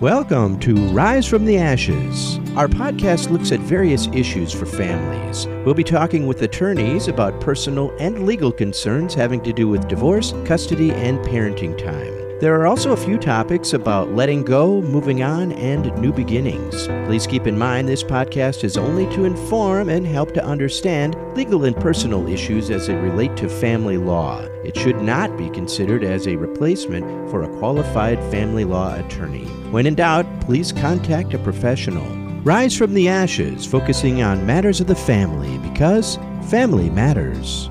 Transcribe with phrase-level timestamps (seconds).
[0.00, 2.38] Welcome to Rise from the Ashes.
[2.56, 5.46] Our podcast looks at various issues for families.
[5.66, 10.32] We'll be talking with attorneys about personal and legal concerns having to do with divorce,
[10.46, 12.29] custody, and parenting time.
[12.40, 16.86] There are also a few topics about letting go, moving on, and new beginnings.
[17.06, 21.66] Please keep in mind this podcast is only to inform and help to understand legal
[21.66, 24.40] and personal issues as they relate to family law.
[24.64, 29.44] It should not be considered as a replacement for a qualified family law attorney.
[29.70, 32.08] When in doubt, please contact a professional.
[32.40, 36.18] Rise from the ashes, focusing on matters of the family because
[36.48, 37.68] family matters.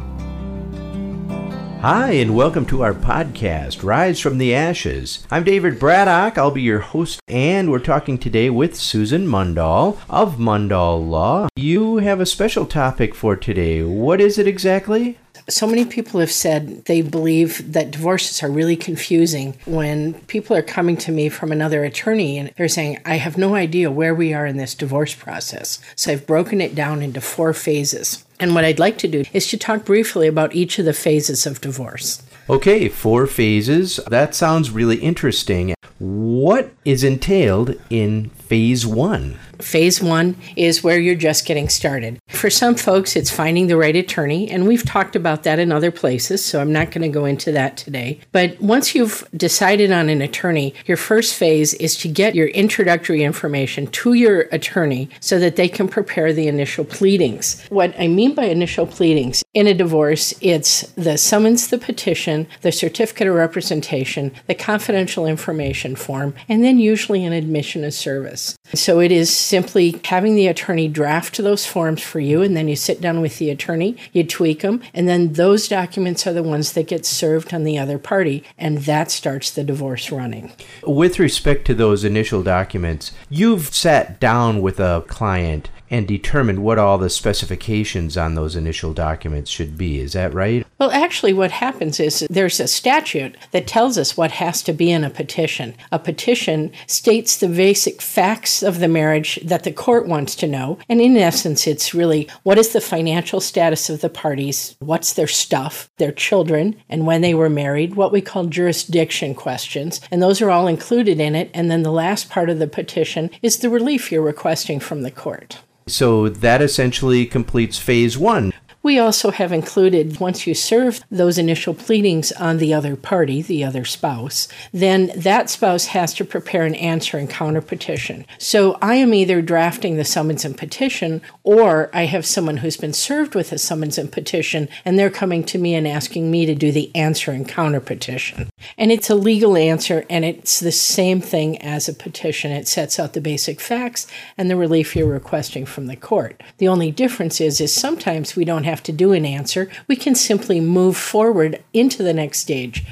[1.81, 5.25] Hi, and welcome to our podcast, Rise from the Ashes.
[5.31, 6.38] I'm David Braddock.
[6.38, 11.47] I'll be your host, and we're talking today with Susan Mundahl of Mundahl Law.
[11.55, 13.81] You have a special topic for today.
[13.81, 15.19] What is it exactly?
[15.47, 20.61] So many people have said they believe that divorces are really confusing when people are
[20.61, 24.33] coming to me from another attorney and they're saying, I have no idea where we
[24.33, 25.80] are in this divorce process.
[25.95, 28.25] So I've broken it down into four phases.
[28.40, 31.45] And what I'd like to do is to talk briefly about each of the phases
[31.45, 32.23] of divorce.
[32.50, 34.00] Okay, four phases.
[34.08, 35.76] That sounds really interesting.
[36.00, 39.38] What is entailed in phase one?
[39.59, 42.17] Phase one is where you're just getting started.
[42.30, 45.92] For some folks, it's finding the right attorney, and we've talked about that in other
[45.92, 48.22] places, so I'm not going to go into that today.
[48.31, 53.23] But once you've decided on an attorney, your first phase is to get your introductory
[53.23, 57.61] information to your attorney so that they can prepare the initial pleadings.
[57.67, 62.72] What I mean by initial pleadings in a divorce, it's the summons, the petition, the
[62.72, 68.56] certificate of representation, the confidential information form, and then usually an admission of service.
[68.73, 72.76] So it is simply having the attorney draft those forms for you, and then you
[72.76, 76.73] sit down with the attorney, you tweak them, and then those documents are the ones
[76.73, 80.52] that get served on the other party, and that starts the divorce running.
[80.86, 86.78] With respect to those initial documents, you've sat down with a client and determine what
[86.78, 90.00] all the specifications on those initial documents should be.
[90.00, 90.66] Is that right?
[90.77, 94.92] Well, actually, what happens is there's a statute that tells us what has to be
[94.92, 95.76] in a petition.
[95.92, 100.80] A petition states the basic facts of the marriage that the court wants to know.
[100.88, 105.28] And in essence, it's really what is the financial status of the parties, what's their
[105.28, 110.02] stuff, their children, and when they were married, what we call jurisdiction questions.
[110.11, 111.49] And those are all included in it.
[111.54, 115.11] And then the last part of the petition is the relief you're requesting from the
[115.11, 115.60] court.
[115.89, 118.54] So that essentially completes phase one.
[118.82, 123.64] We also have included once you serve those initial pleadings on the other party, the
[123.64, 128.25] other spouse, then that spouse has to prepare an answer and counter petition.
[128.38, 132.94] So I am either drafting the summons and petition or I have someone who's been
[132.94, 136.56] served with a summons and petition and they're coming to me and asking me to
[136.56, 138.50] do the answer and counter petition.
[138.77, 142.51] And it's a legal answer and it's the same thing as a petition.
[142.51, 144.07] It sets out the basic facts
[144.38, 146.42] and the relief you're requesting from the court.
[146.57, 149.69] The only difference is is sometimes we don't have to do an answer.
[149.88, 152.86] We can simply move forward into the next stage.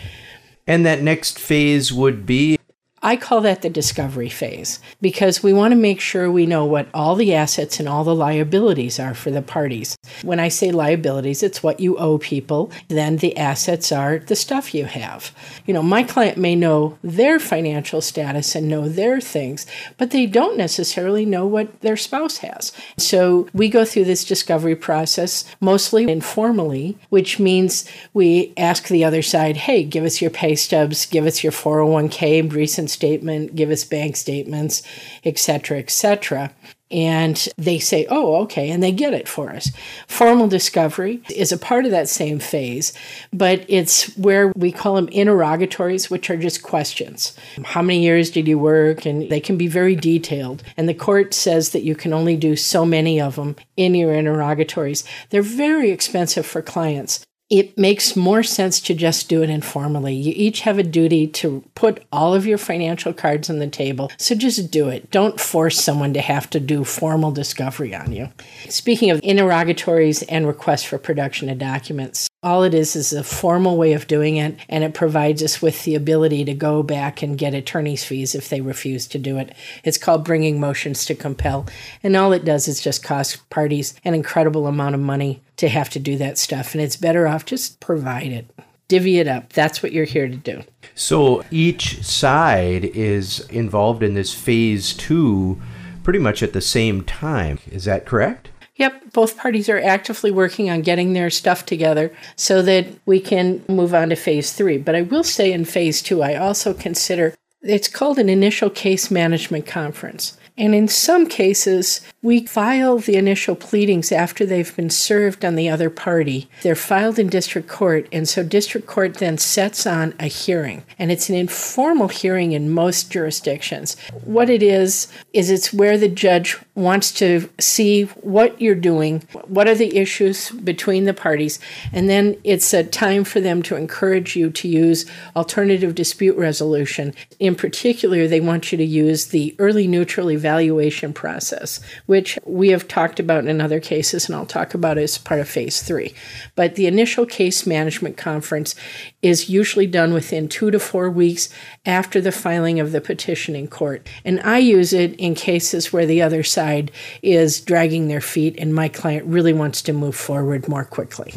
[0.65, 2.57] And that next phase would be
[3.03, 6.87] I call that the discovery phase because we want to make sure we know what
[6.95, 9.95] all the assets and all the liabilities are for the parties.
[10.23, 12.71] When I say liabilities, it's what you owe people.
[12.87, 15.31] Then the assets are the stuff you have.
[15.67, 20.25] You know, my client may know their financial status and know their things, but they
[20.25, 22.73] don't necessarily know what their spouse has.
[22.97, 29.21] So we go through this discovery process mostly informally, which means we ask the other
[29.21, 33.83] side, hey, give us your pay stubs, give us your 401k, recent statement, give us
[33.83, 34.83] bank statements,
[35.23, 36.51] etc., etc.
[36.89, 39.71] And they say, oh, okay, and they get it for us.
[40.07, 42.93] Formal discovery is a part of that same phase,
[43.33, 47.35] but it's where we call them interrogatories, which are just questions.
[47.65, 49.05] How many years did you work?
[49.05, 50.63] And they can be very detailed.
[50.77, 54.13] And the court says that you can only do so many of them in your
[54.13, 55.03] interrogatories.
[55.29, 60.13] They're very expensive for clients it makes more sense to just do it informally.
[60.13, 64.11] You each have a duty to put all of your financial cards on the table.
[64.17, 65.09] So just do it.
[65.11, 68.29] Don't force someone to have to do formal discovery on you.
[68.67, 73.77] Speaking of interrogatories and requests for production of documents, all it is is a formal
[73.77, 77.37] way of doing it, and it provides us with the ability to go back and
[77.37, 79.55] get attorney's fees if they refuse to do it.
[79.83, 81.65] It's called bringing motions to compel,
[82.03, 85.89] and all it does is just cost parties an incredible amount of money to have
[85.89, 88.49] to do that stuff, and it's better off just provide it.
[88.87, 89.51] Divvy it up.
[89.51, 90.63] That's what you're here to do.
[90.95, 95.61] So each side is involved in this phase two
[96.03, 97.59] pretty much at the same time.
[97.69, 98.49] Is that correct?
[98.77, 103.61] Yep, both parties are actively working on getting their stuff together so that we can
[103.67, 104.77] move on to phase three.
[104.77, 109.09] But I will say in phase two, I also consider It's called an initial case
[109.11, 110.37] management conference.
[110.57, 115.69] And in some cases, we file the initial pleadings after they've been served on the
[115.69, 116.49] other party.
[116.61, 120.83] They're filed in district court, and so district court then sets on a hearing.
[120.99, 123.95] And it's an informal hearing in most jurisdictions.
[124.25, 129.69] What it is, is it's where the judge wants to see what you're doing, what
[129.69, 131.59] are the issues between the parties,
[131.93, 135.05] and then it's a time for them to encourage you to use
[135.37, 137.13] alternative dispute resolution.
[137.39, 142.87] In particular, they want you to use the early neutral evaluation process, which we have
[142.87, 146.13] talked about in other cases, and I'll talk about as part of phase three.
[146.55, 148.75] But the initial case management conference
[149.21, 151.49] is usually done within two to four weeks
[151.85, 154.07] after the filing of the petition in court.
[154.23, 156.91] And I use it in cases where the other side
[157.21, 161.33] is dragging their feet and my client really wants to move forward more quickly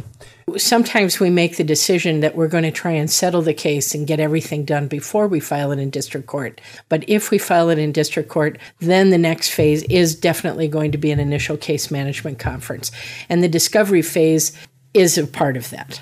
[0.56, 4.06] sometimes we make the decision that we're going to try and settle the case and
[4.06, 6.60] get everything done before we file it in district court.
[6.88, 10.92] But if we file it in district court, then the next phase is definitely going
[10.92, 12.90] to be an initial case management conference.
[13.28, 14.52] And the discovery phase
[14.94, 16.00] is a part of that.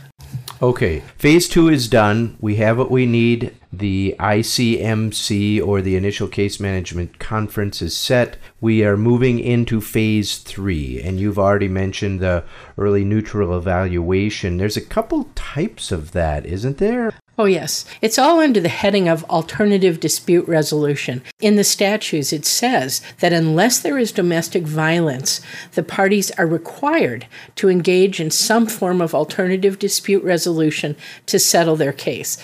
[0.61, 2.37] Okay, phase two is done.
[2.41, 3.55] We have what we need.
[3.73, 8.38] The ICMC or the initial case management conference is set.
[8.62, 12.44] We are moving into phase three, and you've already mentioned the
[12.79, 14.56] early neutral evaluation.
[14.56, 17.12] There's a couple types of that, isn't there?
[17.41, 17.85] Oh, yes.
[18.03, 21.23] It's all under the heading of alternative dispute resolution.
[21.38, 25.41] In the statutes, it says that unless there is domestic violence,
[25.75, 31.76] the parties are required to engage in some form of alternative dispute resolution to settle
[31.76, 32.38] their case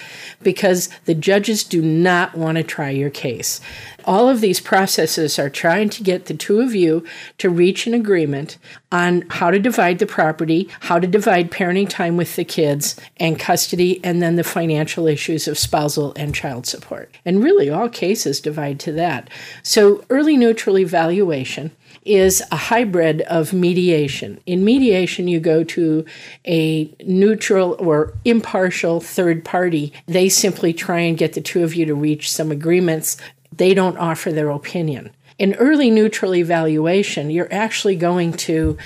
[0.45, 3.61] because the judges do not want to try your case.
[4.05, 7.05] All of these processes are trying to get the two of you
[7.39, 8.59] to reach an agreement
[8.91, 13.39] on how to divide the property, how to divide parenting time with the kids, and
[13.39, 17.15] custody, and then the financial issues of spousal and child support.
[17.25, 19.31] And really, all cases divide to that.
[19.63, 21.71] So, early neutral evaluation
[22.05, 24.41] is a hybrid of mediation.
[24.47, 26.05] In mediation, you go to
[26.47, 29.93] a neutral or impartial third party.
[30.07, 33.17] They simply try and get the two of you to reach some agreements
[33.57, 35.11] they don't offer their opinion.
[35.39, 38.77] In early neutral evaluation, you're actually going to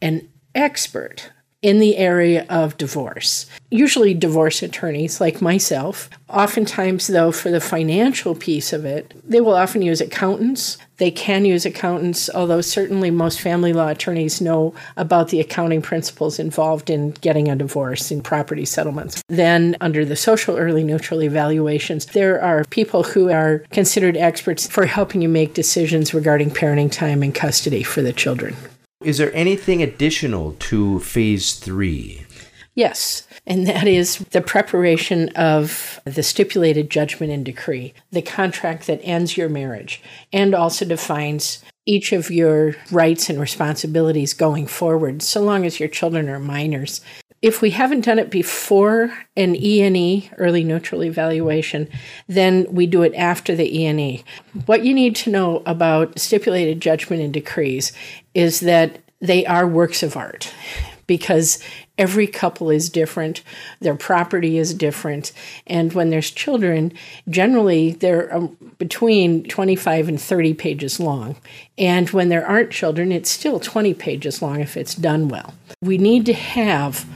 [0.00, 1.30] an expert
[1.62, 3.46] in the area of divorce.
[3.70, 6.08] Usually, divorce attorneys like myself.
[6.28, 10.76] Oftentimes, though, for the financial piece of it, they will often use accountants.
[10.98, 16.38] They can use accountants, although certainly most family law attorneys know about the accounting principles
[16.38, 19.22] involved in getting a divorce and property settlements.
[19.28, 24.86] Then, under the social early neutral evaluations, there are people who are considered experts for
[24.86, 28.56] helping you make decisions regarding parenting time and custody for the children.
[29.04, 32.24] Is there anything additional to phase three?
[32.74, 39.00] Yes, and that is the preparation of the stipulated judgment and decree, the contract that
[39.02, 40.02] ends your marriage,
[40.32, 45.88] and also defines each of your rights and responsibilities going forward, so long as your
[45.88, 47.00] children are minors.
[47.42, 51.88] If we haven't done it before an ENE, early neutral evaluation,
[52.26, 54.24] then we do it after the ENE.
[54.64, 57.92] What you need to know about stipulated judgment and decrees
[58.34, 60.52] is that they are works of art
[61.06, 61.62] because
[61.98, 63.42] every couple is different,
[63.80, 65.32] their property is different,
[65.66, 66.92] and when there's children,
[67.28, 71.36] generally they're um, between 25 and 30 pages long.
[71.78, 75.54] And when there aren't children, it's still 20 pages long if it's done well.
[75.80, 77.06] We need to have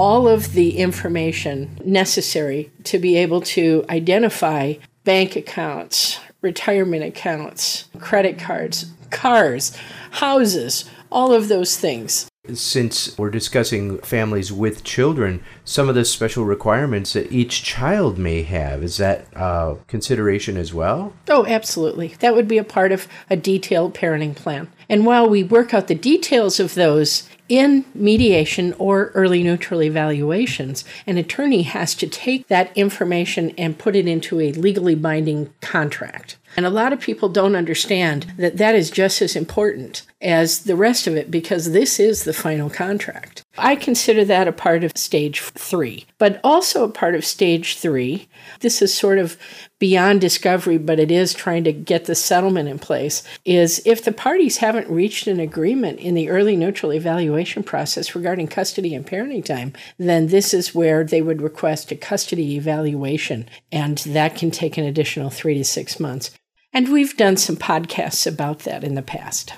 [0.00, 4.72] all of the information necessary to be able to identify
[5.04, 9.76] bank accounts, retirement accounts, credit cards, cars,
[10.12, 12.30] houses, all of those things.
[12.50, 18.42] Since we're discussing families with children, some of the special requirements that each child may
[18.44, 21.12] have, is that uh, consideration as well?
[21.28, 22.14] Oh, absolutely.
[22.20, 24.72] That would be a part of a detailed parenting plan.
[24.88, 30.84] And while we work out the details of those in mediation or early neutral evaluations,
[31.04, 36.36] an attorney has to take that information and put it into a legally binding contract.
[36.56, 40.76] And a lot of people don't understand that that is just as important as the
[40.76, 43.42] rest of it because this is the final contract.
[43.56, 48.28] I consider that a part of stage three, but also a part of stage three.
[48.60, 49.38] This is sort of
[49.78, 53.22] beyond discovery, but it is trying to get the settlement in place.
[53.44, 58.48] Is if the parties haven't reached an agreement in the early neutral evaluation process regarding
[58.48, 63.98] custody and parenting time, then this is where they would request a custody evaluation, and
[63.98, 66.30] that can take an additional three to six months.
[66.72, 69.54] And we've done some podcasts about that in the past.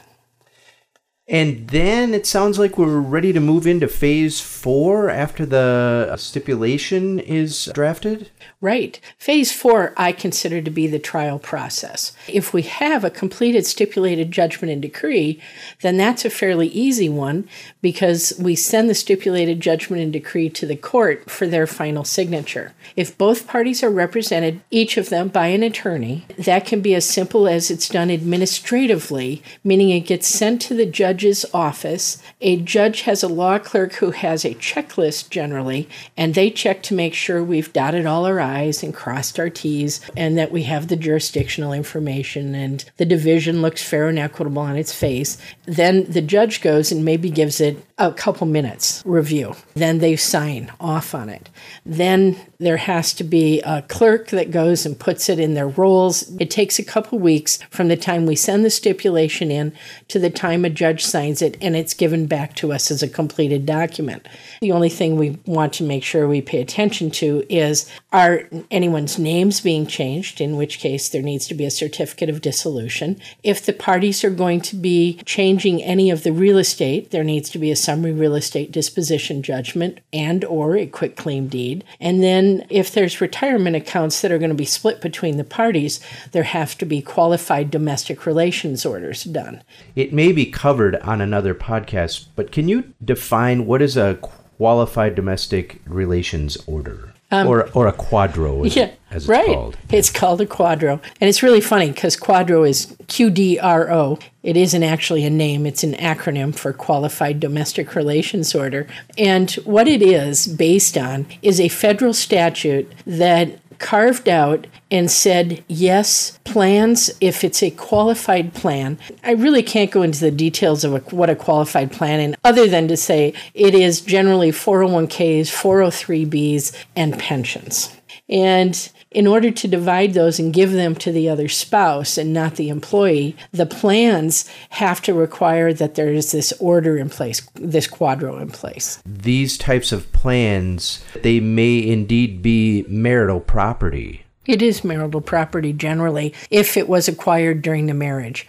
[1.28, 6.16] And then it sounds like we're ready to move into phase four after the uh,
[6.16, 8.28] stipulation is drafted.
[8.60, 9.00] Right.
[9.18, 12.12] Phase four, I consider to be the trial process.
[12.26, 15.40] If we have a completed stipulated judgment and decree,
[15.80, 17.48] then that's a fairly easy one
[17.80, 22.72] because we send the stipulated judgment and decree to the court for their final signature.
[22.96, 27.08] If both parties are represented, each of them by an attorney, that can be as
[27.08, 32.22] simple as it's done administratively, meaning it gets sent to the judge's office.
[32.40, 36.94] A judge has a law clerk who has a checklist generally, and they check to
[36.94, 40.88] make sure we've dotted all our I's and crossed our T's and that we have
[40.88, 45.36] the jurisdictional information and the division looks fair and equitable on its face.
[45.66, 47.76] Then the judge goes and maybe gives it
[48.08, 49.54] a couple minutes review.
[49.74, 51.48] Then they sign off on it.
[51.86, 56.30] Then there has to be a clerk that goes and puts it in their rolls.
[56.40, 59.72] It takes a couple weeks from the time we send the stipulation in
[60.08, 63.08] to the time a judge signs it and it's given back to us as a
[63.08, 64.26] completed document.
[64.60, 69.18] The only thing we want to make sure we pay attention to is are anyone's
[69.18, 73.20] names being changed, in which case there needs to be a certificate of dissolution.
[73.42, 77.48] If the parties are going to be changing any of the real estate, there needs
[77.50, 81.84] to be a summary real estate disposition judgment and or a quick claim deed.
[82.00, 86.00] And then if there's retirement accounts that are going to be split between the parties,
[86.30, 89.62] there have to be qualified domestic relations orders done.
[89.94, 95.14] It may be covered on another podcast, but can you define what is a qualified
[95.14, 97.11] domestic relations order?
[97.32, 99.46] Um, or, or a quadro, as, yeah, as it's right.
[99.46, 99.78] called.
[99.90, 101.00] It's called a quadro.
[101.18, 104.18] And it's really funny because quadro is Q D R O.
[104.42, 108.86] It isn't actually a name, it's an acronym for Qualified Domestic Relations Order.
[109.16, 115.62] And what it is based on is a federal statute that carved out and said,
[115.68, 120.94] yes, plans, if it's a qualified plan, I really can't go into the details of
[120.94, 126.84] a, what a qualified plan is, other than to say it is generally 401ks, 403bs,
[126.96, 127.94] and pensions.
[128.28, 132.56] And in order to divide those and give them to the other spouse and not
[132.56, 137.86] the employee, the plans have to require that there is this order in place, this
[137.86, 139.02] quadro in place.
[139.06, 144.24] These types of plans, they may indeed be marital property.
[144.46, 148.48] It is marital property generally if it was acquired during the marriage.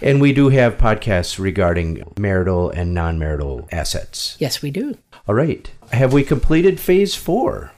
[0.00, 4.36] And we do have podcasts regarding marital and non marital assets.
[4.38, 4.96] Yes, we do.
[5.26, 5.70] All right.
[5.92, 7.72] Have we completed phase four?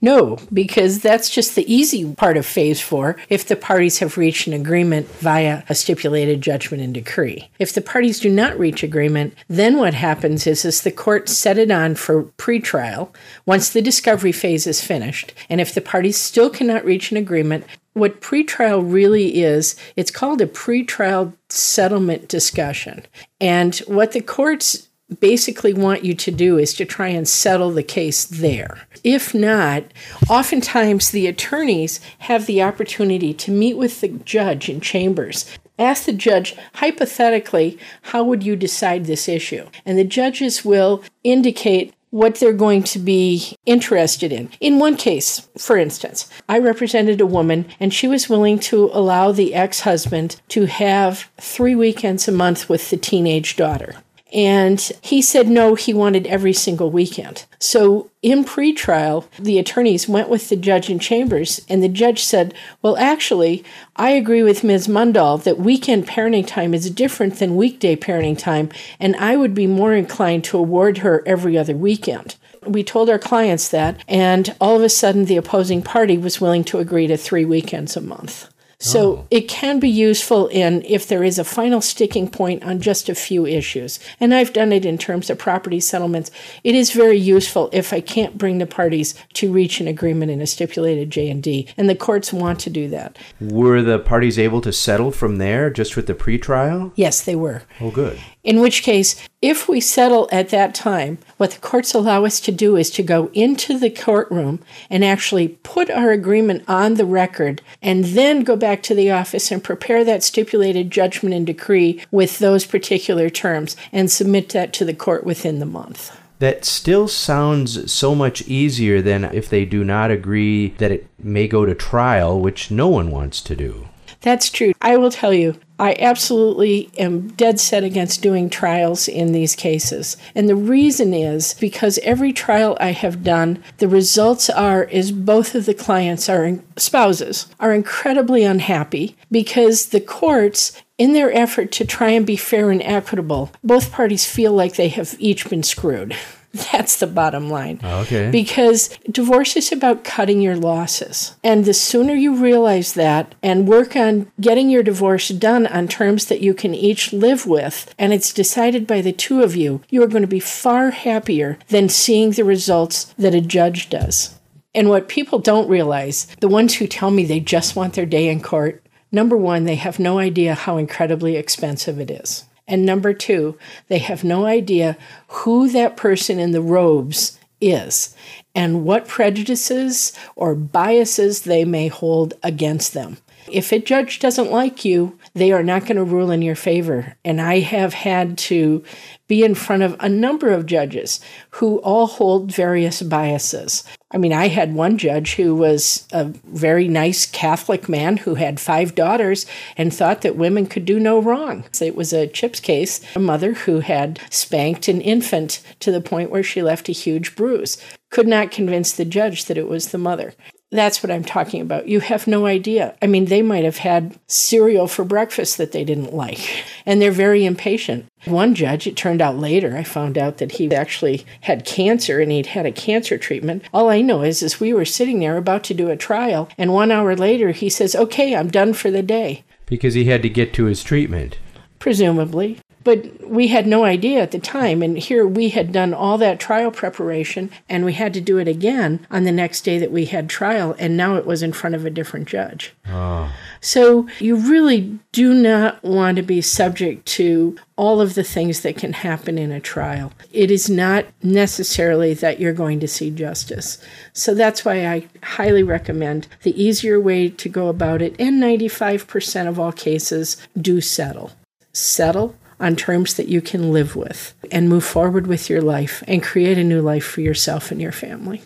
[0.00, 4.46] No, because that's just the easy part of phase four if the parties have reached
[4.46, 7.48] an agreement via a stipulated judgment and decree.
[7.58, 11.58] If the parties do not reach agreement, then what happens is, is the court set
[11.58, 13.14] it on for pretrial
[13.46, 15.32] once the discovery phase is finished.
[15.48, 20.42] And if the parties still cannot reach an agreement, what pretrial really is, it's called
[20.42, 23.06] a pretrial settlement discussion.
[23.40, 24.88] And what the courts
[25.20, 28.86] basically want you to do is to try and settle the case there.
[29.04, 29.84] If not,
[30.28, 35.46] oftentimes the attorneys have the opportunity to meet with the judge in chambers.
[35.78, 39.66] Ask the judge, hypothetically, how would you decide this issue?
[39.84, 44.48] And the judges will indicate what they're going to be interested in.
[44.58, 49.32] In one case, for instance, I represented a woman and she was willing to allow
[49.32, 53.96] the ex husband to have three weekends a month with the teenage daughter.
[54.32, 57.46] And he said no, he wanted every single weekend.
[57.60, 62.52] So in pretrial, the attorneys went with the judge in chambers, and the judge said,
[62.82, 63.64] Well, actually,
[63.94, 64.88] I agree with Ms.
[64.88, 68.68] Mundahl that weekend parenting time is different than weekday parenting time,
[68.98, 72.34] and I would be more inclined to award her every other weekend.
[72.66, 76.64] We told our clients that, and all of a sudden, the opposing party was willing
[76.64, 78.50] to agree to three weekends a month.
[78.78, 79.26] So oh.
[79.30, 83.14] it can be useful in if there is a final sticking point on just a
[83.14, 83.98] few issues.
[84.20, 86.30] And I've done it in terms of property settlements.
[86.62, 90.42] It is very useful if I can't bring the parties to reach an agreement in
[90.42, 93.16] a stipulated J&D, and the courts want to do that.
[93.40, 96.92] Were the parties able to settle from there just with the pretrial?
[96.96, 97.62] Yes, they were.
[97.80, 98.18] Oh, good.
[98.44, 102.50] In which case, if we settle at that time, what the courts allow us to
[102.50, 104.58] do is to go into the courtroom
[104.90, 109.52] and actually put our agreement on the record and then go back to the office
[109.52, 114.84] and prepare that stipulated judgment and decree with those particular terms and submit that to
[114.84, 116.18] the court within the month.
[116.40, 121.46] That still sounds so much easier than if they do not agree that it may
[121.46, 123.86] go to trial, which no one wants to do.
[124.22, 124.72] That's true.
[124.82, 130.16] I will tell you, I absolutely am dead set against doing trials in these cases.
[130.34, 135.54] And the reason is because every trial I have done, the results are is both
[135.54, 141.84] of the clients are spouses are incredibly unhappy because the courts in their effort to
[141.84, 146.16] try and be fair and equitable, both parties feel like they have each been screwed.
[146.72, 147.80] That's the bottom line.
[147.82, 148.30] Oh, okay.
[148.30, 151.36] Because divorce is about cutting your losses.
[151.44, 156.26] And the sooner you realize that and work on getting your divorce done on terms
[156.26, 160.02] that you can each live with, and it's decided by the two of you, you
[160.02, 164.38] are going to be far happier than seeing the results that a judge does.
[164.74, 168.28] And what people don't realize, the ones who tell me they just want their day
[168.28, 172.44] in court, number one, they have no idea how incredibly expensive it is.
[172.68, 173.58] And number two,
[173.88, 174.96] they have no idea
[175.28, 178.14] who that person in the robes is
[178.54, 183.18] and what prejudices or biases they may hold against them.
[183.50, 187.14] If a judge doesn't like you, they are not going to rule in your favor.
[187.22, 188.82] And I have had to
[189.28, 193.84] be in front of a number of judges who all hold various biases.
[194.10, 198.58] I mean, I had one judge who was a very nice Catholic man who had
[198.58, 199.44] five daughters
[199.76, 201.64] and thought that women could do no wrong.
[201.82, 206.30] It was a CHIPS case, a mother who had spanked an infant to the point
[206.30, 207.76] where she left a huge bruise.
[208.10, 210.32] Could not convince the judge that it was the mother.
[210.76, 211.88] That's what I'm talking about.
[211.88, 212.94] You have no idea.
[213.00, 217.10] I mean, they might have had cereal for breakfast that they didn't like, and they're
[217.10, 218.06] very impatient.
[218.26, 222.30] One judge, it turned out later, I found out that he actually had cancer and
[222.30, 223.62] he'd had a cancer treatment.
[223.72, 226.72] All I know is, is we were sitting there about to do a trial, and
[226.72, 229.44] one hour later he says, Okay, I'm done for the day.
[229.66, 231.38] Because he had to get to his treatment.
[231.78, 232.58] Presumably.
[232.86, 234.80] But we had no idea at the time.
[234.80, 238.46] And here we had done all that trial preparation and we had to do it
[238.46, 240.76] again on the next day that we had trial.
[240.78, 242.74] And now it was in front of a different judge.
[242.88, 243.32] Oh.
[243.60, 248.76] So you really do not want to be subject to all of the things that
[248.76, 250.12] can happen in a trial.
[250.30, 253.84] It is not necessarily that you're going to see justice.
[254.12, 258.14] So that's why I highly recommend the easier way to go about it.
[258.20, 261.32] And 95% of all cases do settle.
[261.72, 266.22] Settle on terms that you can live with and move forward with your life and
[266.22, 268.42] create a new life for yourself and your family.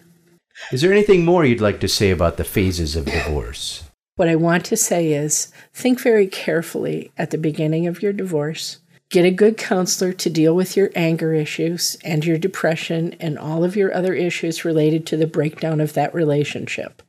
[0.72, 3.84] Is there anything more you'd like to say about the phases of divorce?
[4.16, 8.78] What I want to say is think very carefully at the beginning of your divorce.
[9.08, 13.64] Get a good counselor to deal with your anger issues and your depression and all
[13.64, 17.02] of your other issues related to the breakdown of that relationship.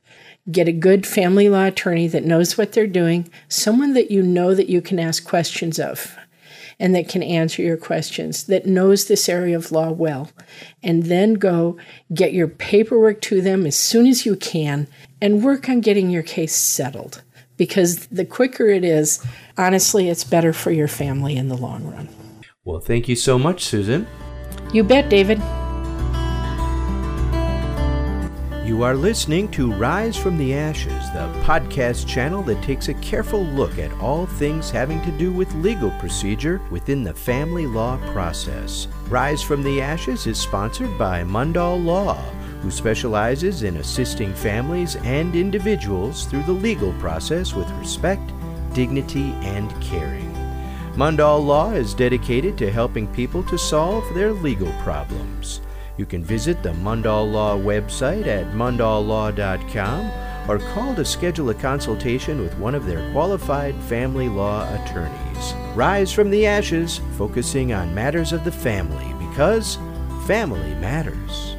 [0.50, 4.54] Get a good family law attorney that knows what they're doing, someone that you know
[4.54, 6.16] that you can ask questions of
[6.82, 10.30] and that can answer your questions, that knows this area of law well.
[10.82, 11.76] And then go
[12.12, 14.88] get your paperwork to them as soon as you can
[15.20, 17.22] and work on getting your case settled.
[17.56, 19.24] Because the quicker it is,
[19.56, 22.08] honestly, it's better for your family in the long run.
[22.64, 24.08] Well, thank you so much, Susan.
[24.72, 25.40] You bet, David.
[28.64, 33.44] You are listening to Rise from the Ashes, the podcast channel that takes a careful
[33.44, 38.86] look at all things having to do with legal procedure within the family law process.
[39.08, 42.14] Rise from the Ashes is sponsored by Mundahl Law,
[42.62, 48.32] who specializes in assisting families and individuals through the legal process with respect,
[48.74, 50.32] dignity, and caring.
[50.94, 55.62] Mundahl Law is dedicated to helping people to solve their legal problems.
[55.96, 60.10] You can visit the Mundahl Law website at mundahllaw.com
[60.48, 65.54] or call to schedule a consultation with one of their qualified family law attorneys.
[65.74, 69.78] Rise from the ashes, focusing on matters of the family because
[70.26, 71.51] family matters.